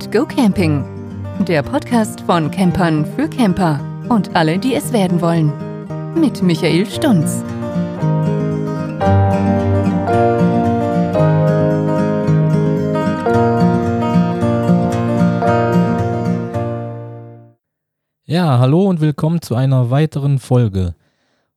[0.00, 0.84] and Go Camping.
[1.46, 5.52] Der Podcast von Campern für Camper und alle, die es werden wollen.
[6.14, 7.44] Mit Michael Stunz.
[18.24, 20.94] Ja, hallo und willkommen zu einer weiteren Folge.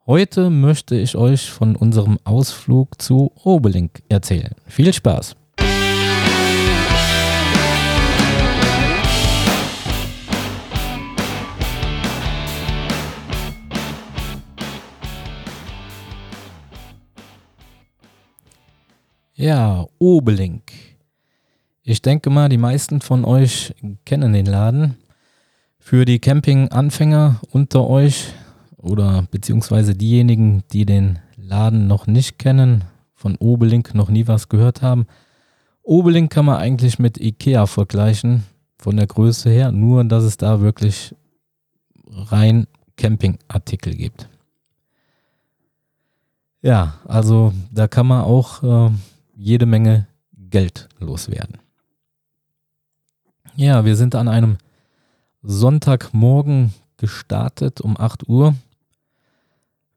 [0.05, 4.53] Heute möchte ich euch von unserem Ausflug zu Obelink erzählen.
[4.65, 5.35] Viel Spaß!
[19.43, 20.71] Ja, Obelink.
[21.81, 23.75] Ich denke mal, die meisten von euch
[24.05, 24.95] kennen den Laden.
[25.79, 28.31] Für die Camping-Anfänger unter euch
[28.77, 34.81] oder beziehungsweise diejenigen, die den Laden noch nicht kennen, von Obelink noch nie was gehört
[34.81, 35.07] haben.
[35.81, 38.45] Obelink kann man eigentlich mit Ikea vergleichen,
[38.77, 41.13] von der Größe her, nur dass es da wirklich
[42.07, 42.65] rein
[42.95, 44.29] Campingartikel gibt.
[46.61, 48.89] Ja, also da kann man auch äh,
[49.33, 50.07] jede Menge
[50.49, 51.57] Geld loswerden.
[53.55, 54.57] Ja, wir sind an einem
[55.41, 58.55] Sonntagmorgen gestartet um 8 Uhr.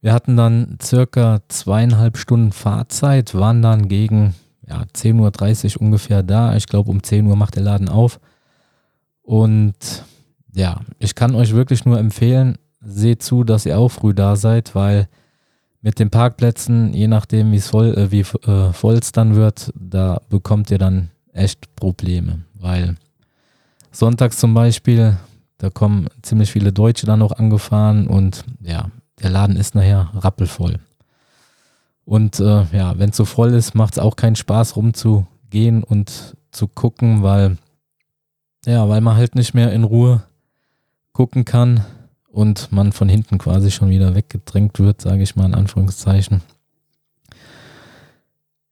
[0.01, 4.35] Wir hatten dann circa zweieinhalb Stunden Fahrzeit, waren dann gegen
[4.67, 6.57] ja, 10.30 Uhr ungefähr da.
[6.57, 8.21] Ich glaube, um 10 Uhr macht der Laden auf.
[9.23, 10.05] Und
[10.53, 14.75] ja, ich kann euch wirklich nur empfehlen, seht zu, dass ihr auch früh da seid,
[14.75, 15.09] weil
[15.87, 20.21] mit den Parkplätzen, je nachdem wie voll, äh, wie äh, voll es dann wird, da
[20.29, 22.97] bekommt ihr dann echt Probleme, weil
[23.93, 25.17] sonntags zum Beispiel
[25.59, 28.91] da kommen ziemlich viele Deutsche dann noch angefahren und ja,
[29.23, 30.81] der Laden ist nachher rappelvoll.
[32.05, 36.37] Und äh, ja, wenn es so voll ist, macht es auch keinen Spaß rumzugehen und
[36.51, 37.59] zu gucken, weil
[38.67, 40.25] ja, weil man halt nicht mehr in Ruhe
[41.13, 41.85] gucken kann
[42.37, 46.43] und man von hinten quasi schon wieder weggedrängt wird, sage ich mal in Anführungszeichen.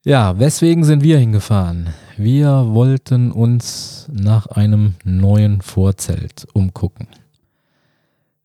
[0.04, 1.88] Ja, weswegen sind wir hingefahren?
[2.18, 7.08] Wir wollten uns nach einem neuen Vorzelt umgucken.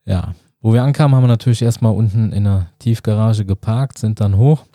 [0.06, 4.38] Ja, wo wir ankamen, haben wir natürlich erstmal unten in der Tiefgarage geparkt, sind dann
[4.38, 4.68] hoch,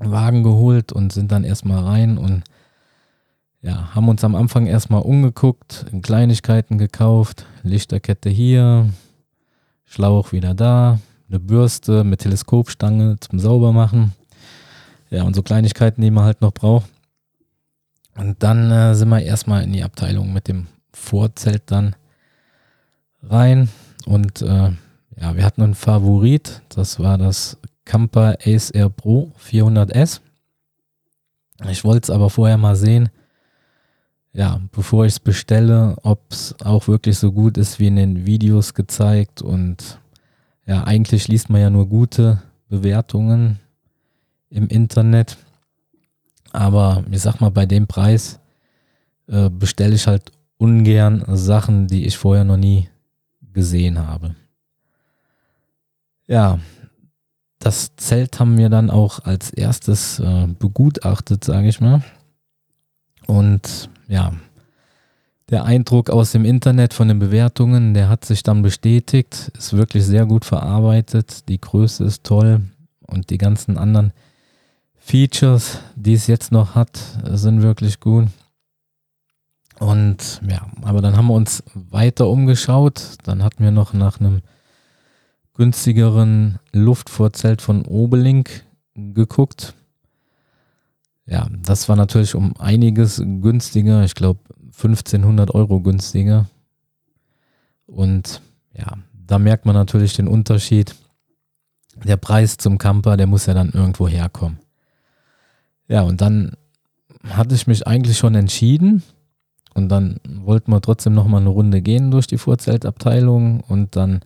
[0.00, 2.42] Wagen geholt und sind dann erstmal rein und
[3.62, 8.90] ja, haben uns am Anfang erstmal umgeguckt, Kleinigkeiten gekauft, Lichterkette hier,
[9.86, 10.98] Schlauch wieder da,
[11.28, 14.12] eine Bürste mit Teleskopstange zum Saubermachen
[15.10, 16.90] ja, und so Kleinigkeiten, die man halt noch braucht.
[18.16, 21.94] Und dann äh, sind wir erstmal in die Abteilung mit dem Vorzelt dann
[23.22, 23.68] rein.
[24.06, 24.70] Und äh,
[25.18, 26.62] ja, wir hatten einen Favorit.
[26.70, 30.20] Das war das Camper Ace Air Pro 400S.
[31.70, 33.08] Ich wollte es aber vorher mal sehen,
[34.36, 38.26] ja, bevor ich es bestelle, ob es auch wirklich so gut ist wie in den
[38.26, 39.40] Videos gezeigt.
[39.40, 39.98] Und
[40.66, 43.58] ja, eigentlich liest man ja nur gute Bewertungen
[44.50, 45.38] im Internet.
[46.52, 48.38] Aber ich sag mal, bei dem Preis
[49.26, 52.90] äh, bestelle ich halt ungern Sachen, die ich vorher noch nie
[53.54, 54.36] gesehen habe.
[56.26, 56.58] Ja,
[57.58, 62.02] das Zelt haben wir dann auch als erstes äh, begutachtet, sage ich mal.
[63.26, 64.32] Und ja,
[65.48, 70.04] der Eindruck aus dem Internet von den Bewertungen, der hat sich dann bestätigt, ist wirklich
[70.04, 72.62] sehr gut verarbeitet, die Größe ist toll
[73.06, 74.12] und die ganzen anderen
[74.96, 78.26] Features, die es jetzt noch hat, sind wirklich gut.
[79.78, 83.18] Und ja, aber dann haben wir uns weiter umgeschaut.
[83.24, 84.40] Dann hatten wir noch nach einem
[85.54, 88.64] günstigeren Luftvorzelt von Obelink
[88.94, 89.74] geguckt.
[91.26, 94.04] Ja, das war natürlich um einiges günstiger.
[94.04, 94.40] Ich glaube
[94.76, 96.46] 1500 Euro günstiger.
[97.86, 98.42] Und
[98.72, 100.94] ja, da merkt man natürlich den Unterschied.
[102.04, 104.58] Der Preis zum Camper, der muss ja dann irgendwo herkommen.
[105.88, 106.56] Ja, und dann
[107.28, 109.02] hatte ich mich eigentlich schon entschieden.
[109.74, 113.60] Und dann wollten wir trotzdem noch mal eine Runde gehen durch die Vorzeltabteilung.
[113.60, 114.20] Und dann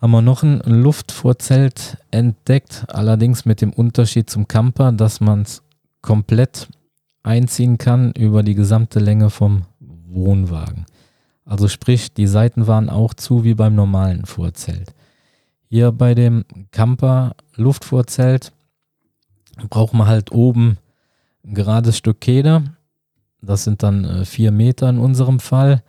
[0.00, 2.84] haben wir noch ein Luftvorzelt entdeckt.
[2.88, 5.62] Allerdings mit dem Unterschied zum Camper, dass man es
[6.02, 6.68] komplett
[7.22, 10.86] einziehen kann über die gesamte Länge vom Wohnwagen.
[11.44, 14.94] Also sprich, die Seiten waren auch zu wie beim normalen Vorzelt.
[15.68, 18.52] Hier bei dem Camper Luftvorzelt
[19.70, 20.78] braucht man halt oben
[21.44, 22.62] ein gerades Stück Keder.
[23.40, 25.82] Das sind dann äh, vier Meter in unserem Fall.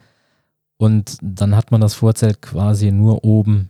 [0.77, 3.69] Und dann hat man das Vorzelt quasi nur oben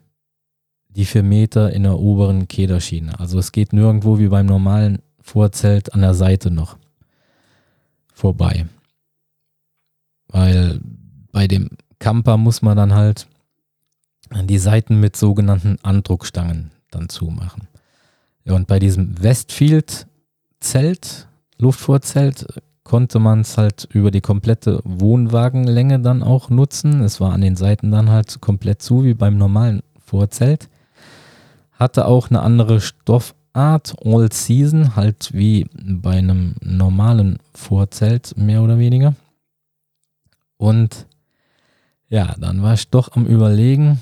[0.88, 3.20] die vier Meter in der oberen Kederschiene.
[3.20, 6.78] Also es geht nirgendwo wie beim normalen Vorzelt an der Seite noch
[8.14, 8.68] vorbei.
[10.28, 10.80] weil
[11.32, 13.28] bei dem Camper muss man dann halt
[14.32, 17.68] die Seiten mit sogenannten Andruckstangen dann zumachen.
[18.46, 21.28] Ja, und bei diesem Westfield-Zelt,
[21.58, 27.02] Luftvorzelt, konnte man es halt über die komplette Wohnwagenlänge dann auch nutzen.
[27.02, 30.70] Es war an den Seiten dann halt komplett zu, wie beim normalen Vorzelt.
[31.72, 32.82] Hatte auch eine andere
[33.54, 39.14] Stoffart, All Season, halt wie bei einem normalen Vorzelt, mehr oder weniger.
[40.58, 41.06] Und
[42.10, 44.02] ja, dann war ich doch am Überlegen,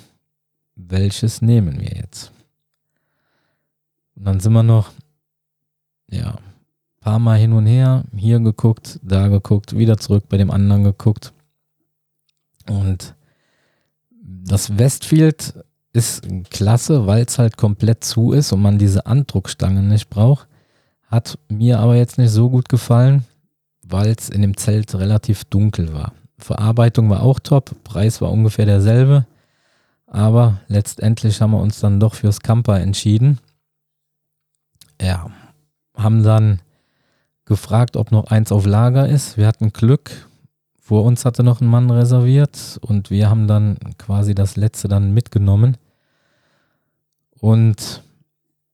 [0.75, 2.31] welches nehmen wir jetzt.
[4.15, 4.91] Und dann sind wir noch,
[6.09, 6.37] ja,
[7.01, 11.33] paar Mal hin und her, hier geguckt, da geguckt, wieder zurück bei dem anderen geguckt.
[12.69, 13.15] Und
[14.21, 15.55] das Westfield
[15.93, 20.47] ist klasse, weil es halt komplett zu ist und man diese Andruckstangen nicht braucht.
[21.07, 23.25] Hat mir aber jetzt nicht so gut gefallen,
[23.85, 26.13] weil es in dem Zelt relativ dunkel war.
[26.37, 29.25] Verarbeitung war auch top, Preis war ungefähr derselbe.
[30.07, 33.39] Aber letztendlich haben wir uns dann doch fürs Camper entschieden.
[35.01, 35.31] Ja,
[35.95, 36.59] haben dann
[37.45, 39.37] gefragt, ob noch eins auf Lager ist.
[39.37, 40.29] Wir hatten Glück.
[40.91, 45.13] Vor uns hatte noch ein Mann reserviert und wir haben dann quasi das letzte dann
[45.13, 45.77] mitgenommen.
[47.39, 48.03] Und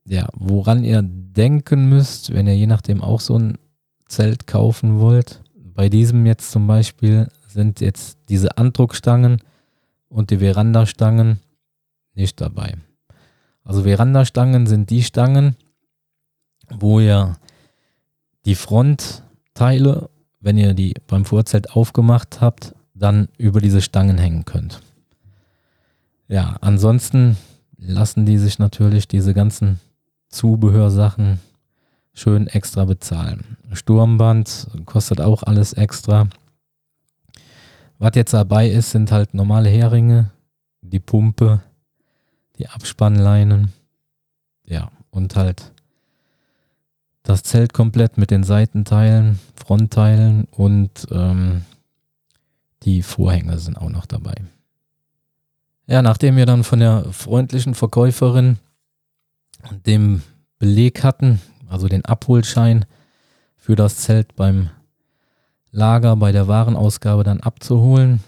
[0.03, 3.59] ja, woran ihr denken müsst, wenn ihr je nachdem auch so ein
[4.07, 5.43] Zelt kaufen wollt.
[5.53, 9.43] Bei diesem jetzt zum Beispiel sind jetzt diese Andruckstangen
[10.09, 11.39] und die Verandastangen
[12.15, 12.77] nicht dabei.
[13.63, 15.55] Also Verandastangen sind die Stangen,
[16.79, 17.37] wo ihr
[18.45, 20.09] die Frontteile,
[20.47, 24.79] wenn ihr die beim Vorzelt aufgemacht habt, dann über diese Stangen hängen könnt.
[26.29, 27.35] Ja, ansonsten
[27.77, 29.81] lassen die sich natürlich diese ganzen
[30.29, 31.41] Zubehörsachen
[32.13, 33.57] schön extra bezahlen.
[33.73, 36.29] Sturmband kostet auch alles extra.
[37.99, 40.31] Was jetzt dabei ist, sind halt normale Heringe,
[40.79, 41.59] die Pumpe,
[42.57, 43.73] die Abspannleinen,
[44.63, 45.73] ja, und halt
[47.27, 51.65] das Zelt komplett mit den Seitenteilen, Frontteilen und ähm,
[52.83, 54.33] die Vorhänge sind auch noch dabei.
[55.87, 58.59] Ja, nachdem wir dann von der freundlichen Verkäuferin
[59.85, 60.23] den
[60.57, 62.85] Beleg hatten, also den Abholschein
[63.57, 64.69] für das Zelt beim
[65.71, 68.21] Lager bei der Warenausgabe dann abzuholen,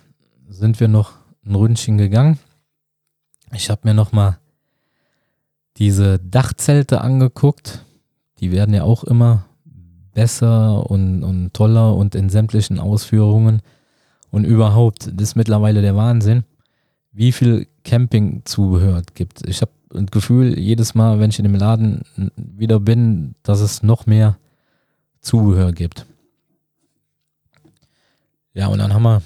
[0.50, 1.14] sind wir noch
[1.46, 2.38] ein Ründchen gegangen.
[3.54, 4.40] Ich habe mir nochmal
[5.78, 7.86] diese Dachzelte angeguckt
[8.40, 9.46] die werden ja auch immer
[10.14, 13.62] besser und, und toller und in sämtlichen Ausführungen.
[14.32, 16.44] Und überhaupt, das ist mittlerweile der Wahnsinn,
[17.12, 19.48] wie viel Campingzubehör gibt.
[19.48, 22.04] Ich habe ein Gefühl, jedes Mal, wenn ich in dem Laden
[22.36, 24.38] wieder bin, dass es noch mehr
[25.22, 26.06] Zubehör gibt.
[28.54, 29.22] Ja, und dann haben wir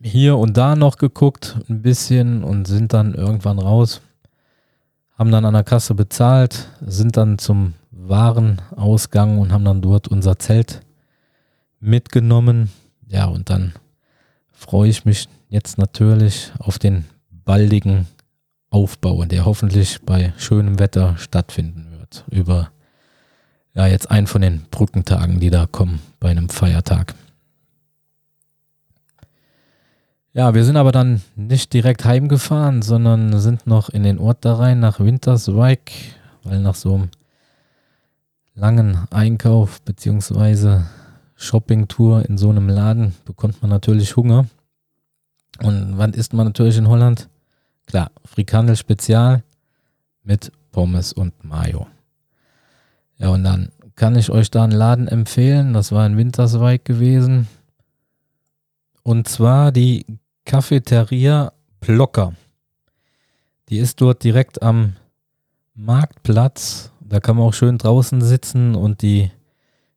[0.00, 4.00] hier und da noch geguckt, ein bisschen und sind dann irgendwann raus,
[5.16, 10.38] haben dann an der Kasse bezahlt, sind dann zum Warenausgang und haben dann dort unser
[10.38, 10.80] Zelt
[11.78, 12.70] mitgenommen.
[13.06, 13.74] Ja, und dann
[14.50, 18.06] freue ich mich jetzt natürlich auf den baldigen
[18.70, 22.24] Aufbau, der hoffentlich bei schönem Wetter stattfinden wird.
[22.30, 22.70] Über
[23.74, 27.14] ja, jetzt einen von den Brückentagen, die da kommen bei einem Feiertag.
[30.34, 34.54] Ja, wir sind aber dann nicht direkt heimgefahren, sondern sind noch in den Ort da
[34.54, 35.92] rein nach Winterswijk,
[36.42, 37.10] weil nach so einem
[38.54, 40.82] langen Einkauf bzw.
[41.34, 44.46] Shoppingtour in so einem Laden bekommt man natürlich Hunger.
[45.62, 47.28] Und wann isst man natürlich in Holland?
[47.86, 49.42] Klar, Frikandel Spezial
[50.22, 51.86] mit Pommes und Mayo.
[53.18, 55.72] Ja, und dann kann ich euch da einen Laden empfehlen.
[55.72, 57.48] Das war in Winterswijk gewesen.
[59.02, 60.06] Und zwar die
[60.44, 62.34] Cafeteria Blocker.
[63.68, 64.94] Die ist dort direkt am
[65.74, 69.30] Marktplatz da kann man auch schön draußen sitzen und die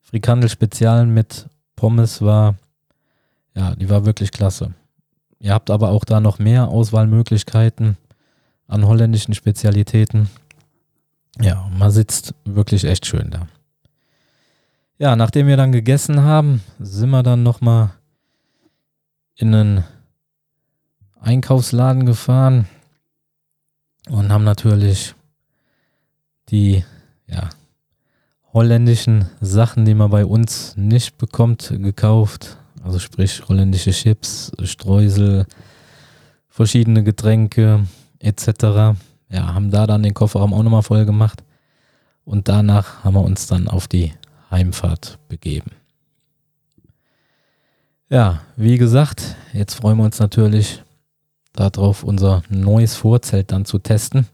[0.02, 2.56] Frikandel Spezial mit Pommes war,
[3.54, 4.74] ja, die war wirklich klasse.
[5.40, 7.96] Ihr habt aber auch da noch mehr Auswahlmöglichkeiten
[8.68, 10.28] an holländischen Spezialitäten.
[11.40, 13.48] Ja, man sitzt wirklich echt schön da.
[14.98, 17.92] Ja, nachdem wir dann gegessen haben, sind wir dann nochmal
[19.36, 19.84] in einen
[21.18, 22.66] Einkaufsladen gefahren
[24.06, 25.14] und haben natürlich
[26.50, 26.84] die
[27.28, 27.50] ja,
[28.52, 32.56] holländischen Sachen, die man bei uns nicht bekommt, gekauft.
[32.82, 35.46] Also sprich holländische Chips, Streusel,
[36.48, 37.86] verschiedene Getränke
[38.18, 38.96] etc.
[39.28, 41.42] Ja, haben da dann den Kofferraum auch nochmal voll gemacht.
[42.24, 44.12] Und danach haben wir uns dann auf die
[44.50, 45.72] Heimfahrt begeben.
[48.08, 50.82] Ja, wie gesagt, jetzt freuen wir uns natürlich
[51.52, 54.26] darauf, unser neues Vorzelt dann zu testen.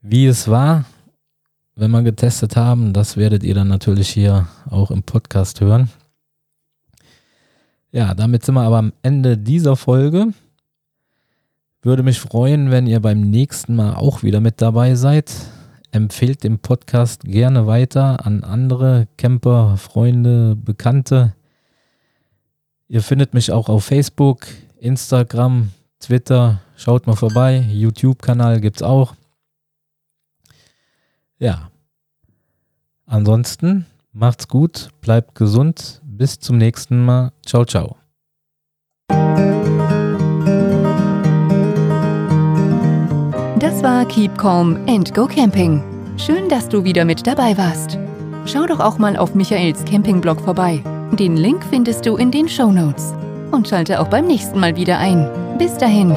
[0.00, 0.84] Wie es war,
[1.78, 5.88] wenn wir getestet haben, das werdet ihr dann natürlich hier auch im Podcast hören.
[7.92, 10.34] Ja, damit sind wir aber am Ende dieser Folge.
[11.80, 15.32] Würde mich freuen, wenn ihr beim nächsten Mal auch wieder mit dabei seid.
[15.92, 21.34] Empfehlt den Podcast gerne weiter an andere Camper, Freunde, Bekannte.
[22.88, 24.48] Ihr findet mich auch auf Facebook,
[24.80, 25.70] Instagram,
[26.00, 26.60] Twitter.
[26.76, 27.64] Schaut mal vorbei.
[27.70, 29.14] YouTube-Kanal gibt es auch.
[31.38, 31.70] Ja.
[33.06, 36.02] Ansonsten macht's gut, bleibt gesund.
[36.04, 37.32] Bis zum nächsten Mal.
[37.46, 37.96] Ciao, ciao.
[43.60, 45.82] Das war Keep Calm and Go Camping.
[46.16, 47.96] Schön, dass du wieder mit dabei warst.
[48.44, 50.82] Schau doch auch mal auf Michaels Campingblog vorbei.
[51.12, 53.14] Den Link findest du in den Show Notes.
[53.52, 55.28] Und schalte auch beim nächsten Mal wieder ein.
[55.58, 56.10] Bis dahin.